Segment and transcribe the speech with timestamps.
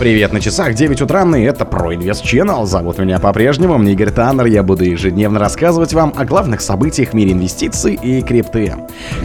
[0.00, 2.64] Привет, на часах 9 утра, и это ProInvest Channel.
[2.64, 4.46] Зовут меня по-прежнему Игорь Таннер.
[4.46, 8.76] Я буду ежедневно рассказывать вам о главных событиях в мире инвестиций и крипты.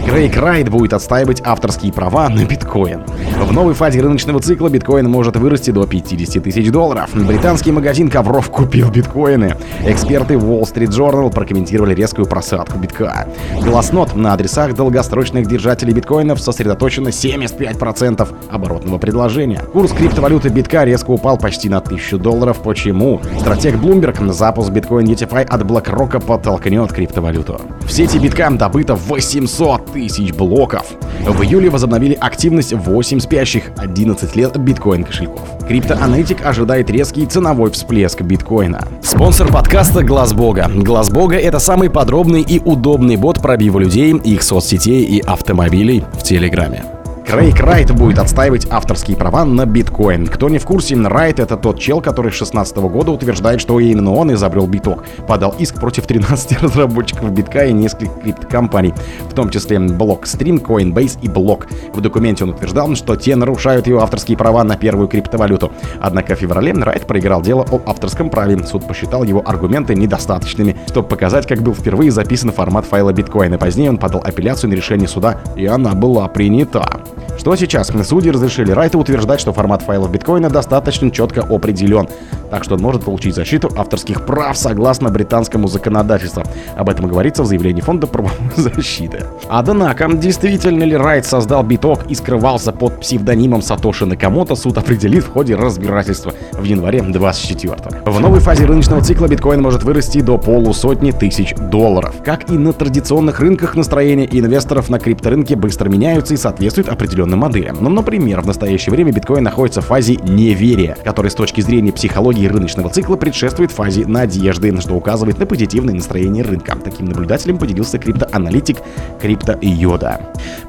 [0.06, 3.06] Крейг Райт будет отстаивать авторские права на биткоин.
[3.40, 7.10] В новой фазе рыночного цикла биткоин может вырасти до 50 тысяч долларов.
[7.14, 9.56] Британский магазин ковров купил биткоины.
[9.86, 13.30] Эксперты Wall Street Journal прокомментировали резкую просадку битка.
[13.64, 19.62] Гласнот на адресах долгосрочных держателей биткоинов сосредоточено 75% оборотного предложения.
[19.72, 22.58] Курс криптовалюты биткоин битка резко упал почти на 1000 долларов.
[22.64, 23.22] Почему?
[23.40, 27.62] Стратег Bloomberg на запуск биткоин DeFi от BlackRock подтолкнет криптовалюту.
[27.82, 30.88] В сети битка добыто 800 тысяч блоков.
[31.22, 35.48] В июле возобновили активность 8 спящих 11 лет биткоин кошельков.
[35.68, 38.88] Криптоаналитик ожидает резкий ценовой всплеск биткоина.
[39.04, 40.68] Спонсор подкаста Глаз Бога.
[40.74, 46.24] Глаз Бога это самый подробный и удобный бот пробива людей, их соцсетей и автомобилей в
[46.24, 46.95] Телеграме.
[47.28, 50.28] Крейг Райт будет отстаивать авторские права на биткоин.
[50.28, 54.14] Кто не в курсе, Райт это тот чел, который с 16 года утверждает, что именно
[54.14, 55.04] он изобрел биток.
[55.28, 58.94] Подал иск против 13 разработчиков битка и нескольких криптокомпаний,
[59.28, 61.68] в том числе Blockstream, Coinbase и Block.
[61.94, 65.72] В документе он утверждал, что те нарушают его авторские права на первую криптовалюту.
[66.00, 68.64] Однако в феврале Райт проиграл дело об авторском праве.
[68.66, 73.58] Суд посчитал его аргументы недостаточными, чтобы показать, как был впервые записан формат файла биткоина.
[73.58, 77.02] Позднее он подал апелляцию на решение суда, и она была принята.
[77.38, 77.92] Что сейчас?
[78.04, 82.08] Судьи разрешили Райту утверждать, что формат файлов биткоина достаточно четко определен,
[82.50, 86.44] так что он может получить защиту авторских прав согласно британскому законодательству.
[86.76, 89.24] Об этом говорится в заявлении фонда правовой защиты.
[89.50, 95.32] Однако, действительно ли Райт создал биток и скрывался под псевдонимом Сатоши Накамото, суд определит в
[95.32, 101.12] ходе разбирательства в январе 24 В новой фазе рыночного цикла биткоин может вырасти до полусотни
[101.12, 102.16] тысяч долларов.
[102.24, 107.40] Как и на традиционных рынках, настроения инвесторов на крипторынке быстро меняются и соответствуют определенным определенным
[107.40, 107.78] моделям.
[107.80, 112.48] Ну, например, в настоящее время биткоин находится в фазе неверия, который с точки зрения психологии
[112.48, 116.76] рыночного цикла предшествует фазе надежды, что указывает на позитивное настроение рынка.
[116.84, 118.78] Таким наблюдателем поделился криптоаналитик
[119.22, 120.20] Крипто Йода.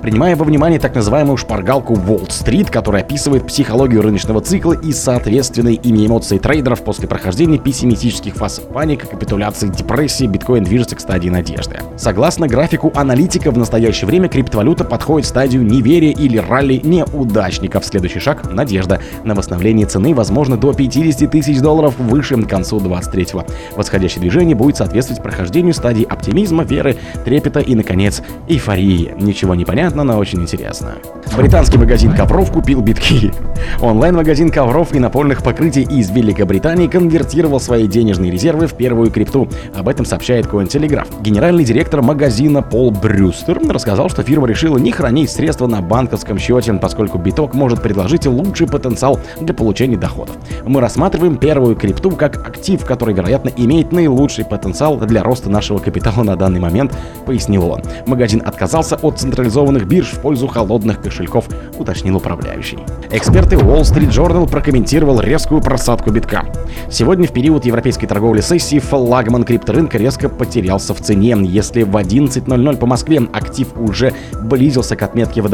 [0.00, 6.06] Принимая во внимание так называемую шпаргалку Уолл-стрит, которая описывает психологию рыночного цикла и соответственные ими
[6.06, 11.80] эмоции трейдеров после прохождения пессимистических фаз паника, капитуляции, депрессии, биткоин движется к стадии надежды.
[11.96, 17.84] Согласно графику аналитика, в настоящее время криптовалюта подходит в стадию неверия или ралли неудачников.
[17.84, 19.00] Следующий шаг– надежда.
[19.24, 23.46] На восстановление цены возможно до 50 тысяч долларов выше к концу 23-го.
[23.76, 29.14] Восходящее движение будет соответствовать прохождению стадии оптимизма, веры, трепета и, наконец, эйфории.
[29.18, 30.96] Ничего не понятно, но очень интересно.
[31.36, 33.32] Британский магазин ковров купил битки.
[33.80, 39.48] Онлайн-магазин ковров и напольных покрытий из Великобритании конвертировал свои денежные резервы в первую крипту.
[39.74, 41.22] Об этом сообщает Cointelegraph.
[41.22, 45.80] Генеральный директор магазина Пол Брюстер рассказал, что фирма решила не хранить средства на
[46.16, 50.36] банковском счете, поскольку биток может предложить лучший потенциал для получения доходов.
[50.64, 56.22] Мы рассматриваем первую крипту как актив, который, вероятно, имеет наилучший потенциал для роста нашего капитала
[56.22, 57.82] на данный момент, пояснил он.
[58.06, 62.78] Магазин отказался от централизованных бирж в пользу холодных кошельков, уточнил управляющий.
[63.10, 66.46] Эксперты Wall Street Journal прокомментировал резкую просадку битка.
[66.90, 71.36] Сегодня в период европейской торговли сессии флагман крипторынка резко потерялся в цене.
[71.42, 74.12] Если в 11.00 по Москве актив уже
[74.42, 75.48] близился к отметке в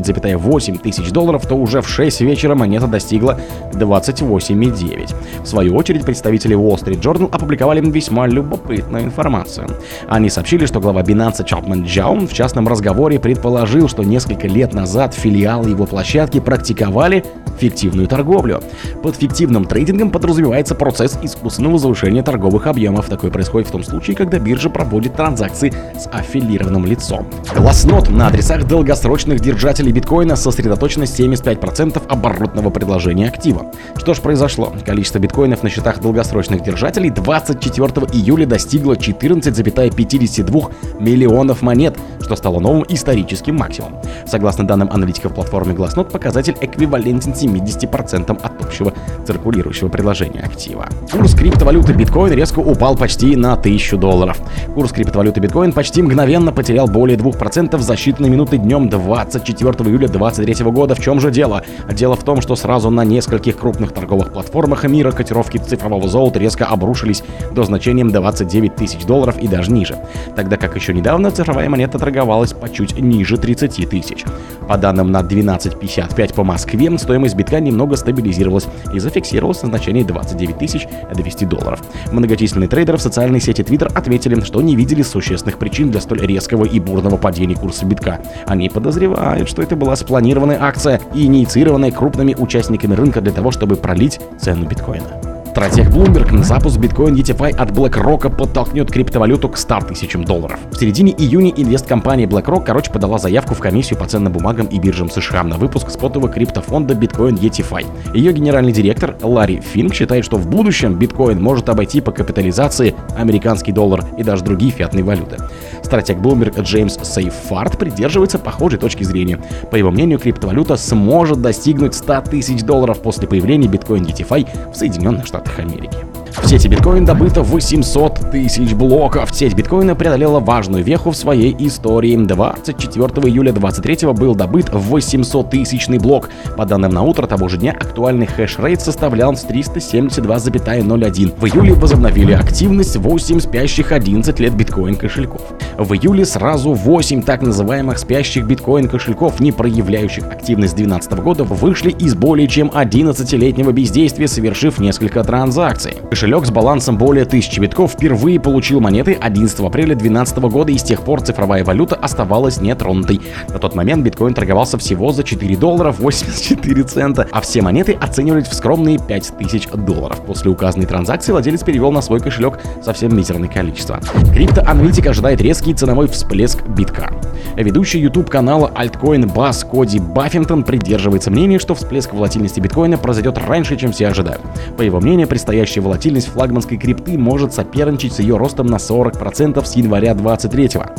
[0.00, 3.38] 29,8 тысяч долларов, то уже в 6 вечера монета достигла
[3.72, 5.14] 28,9.
[5.42, 9.68] В свою очередь, представители Wall Street Journal опубликовали весьма любопытную информацию.
[10.08, 15.14] Они сообщили, что глава Binance Чапман Джаун в частном разговоре предположил, что несколько лет назад
[15.14, 17.24] филиалы его площадки практиковали
[17.58, 18.62] фиктивную торговлю.
[19.02, 23.06] Под фиктивным трейдингом подразумевается процесс искусственного завышения торговых объемов.
[23.06, 27.26] Такое происходит в том случае, когда биржа проводит транзакции с аффилированным лицом.
[27.54, 33.66] Гласнот на адресах долгосрочных держателей биткоина сосредоточено 75% оборотного предложения актива.
[33.96, 34.72] Что ж произошло?
[34.84, 42.84] Количество биткоинов на счетах долгосрочных держателей 24 июля достигло 14,52 миллионов монет, что стало новым
[42.88, 44.00] историческим максимумом.
[44.26, 48.92] Согласно данным аналитиков платформы Glassnode, показатель эквивалентен 70% от общего
[49.26, 50.86] циркулирующего предложения актива.
[51.10, 54.38] Курс криптовалюты биткоин резко упал почти на 1000 долларов.
[54.74, 60.70] Курс криптовалюты биткоин почти мгновенно потерял более 2% за считанные минуты днем 24 июля 2023
[60.70, 60.94] года.
[60.94, 61.62] В чем же дело?
[61.92, 66.66] Дело в том, что сразу на нескольких крупных торговых платформах мира котировки цифрового золота резко
[66.66, 67.22] обрушились
[67.52, 69.96] до значением 29 тысяч долларов и даже ниже,
[70.34, 74.24] тогда как еще недавно цифровая монета торговалась по чуть ниже 30 тысяч.
[74.68, 80.88] По данным на 12.55 по Москве, стоимость битка немного стабилизировалась и зафиксировалась на значении 29
[81.14, 81.80] 200 долларов.
[82.12, 86.64] Многочисленные трейдеры в социальной сети Twitter отметили, что не видели существенных причин для столь резкого
[86.64, 88.20] и бурного падения курса битка.
[88.46, 93.76] Они подозревают, что это была спланированная акция и инициированная крупными участниками рынка для того, чтобы
[93.76, 95.25] пролить цену биткоина.
[95.56, 100.58] Стратег Bloomberg, запуск биткоин ETFI от BlackRock подтолкнет криптовалюту к 100 тысячам долларов.
[100.70, 105.08] В середине июня инвесткомпания BlackRock, короче, подала заявку в комиссию по ценным бумагам и биржам
[105.08, 107.86] США на выпуск спотового криптофонда биткоин ETFI.
[108.14, 113.72] Ее генеральный директор Ларри Финк считает, что в будущем биткоин может обойти по капитализации американский
[113.72, 115.38] доллар и даже другие фиатные валюты.
[115.82, 119.38] Стратег Bloomberg Джеймс Сейфард придерживается похожей точки зрения.
[119.70, 125.26] По его мнению, криптовалюта сможет достигнуть 100 тысяч долларов после появления биткоин ETFI в Соединенных
[125.26, 126.05] Штатах Америки.
[126.42, 129.34] В сети биткоин добыто 800 тысяч блоков.
[129.34, 132.16] Сеть биткоина преодолела важную веху в своей истории.
[132.16, 136.30] 24 июля 23 был добыт 800 тысячный блок.
[136.56, 141.34] По данным на утро того же дня, актуальный хэш-рейт составлял 372,01.
[141.38, 145.42] В июле возобновили активность 8 спящих 11 лет биткоин кошельков.
[145.78, 151.44] В июле сразу 8 так называемых спящих биткоин кошельков, не проявляющих активность с 2012 года,
[151.44, 155.94] вышли из более чем 11-летнего бездействия, совершив несколько транзакций.
[156.26, 160.82] Кошелек с балансом более 1000 битков впервые получил монеты 11 апреля 2012 года и с
[160.82, 163.20] тех пор цифровая валюта оставалась нетронутой.
[163.48, 168.48] На тот момент биткоин торговался всего за 4 доллара 84 цента, а все монеты оценивались
[168.48, 170.20] в скромные 5000 долларов.
[170.26, 174.00] После указанной транзакции владелец перевел на свой кошелек совсем мизерное количество.
[174.34, 177.12] Криптоаналитик ожидает резкий ценовой всплеск битка.
[177.56, 183.76] Ведущий YouTube канала Altcoin Bass Коди Баффинтон придерживается мнения, что всплеск волатильности биткоина произойдет раньше,
[183.76, 184.42] чем все ожидают.
[184.76, 189.76] По его мнению, предстоящая волатильность флагманской крипты может соперничать с ее ростом на 40% с
[189.76, 190.90] января 23 -го.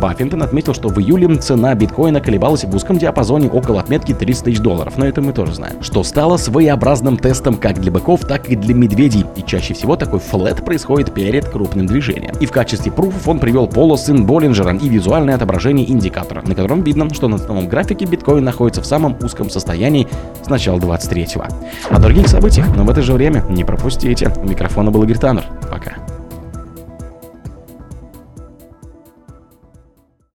[0.00, 4.60] Баффинтон отметил, что в июле цена биткоина колебалась в узком диапазоне около отметки 30 тысяч
[4.60, 5.82] долларов, но это мы тоже знаем.
[5.82, 10.20] Что стало своеобразным тестом как для быков, так и для медведей, и чаще всего такой
[10.20, 12.34] флет происходит перед крупным движением.
[12.40, 17.12] И в качестве пруфов он привел полосы Боллинджера и визуальное отображение индикатора, на котором видно,
[17.12, 20.08] что на основном графике биткоин находится в самом узком состоянии
[20.42, 21.44] с начала 23-го.
[21.90, 24.32] О других событиях, но в это же время не пропустите.
[24.36, 25.44] У микрофона был Игорь Таннер.
[25.70, 25.94] Пока.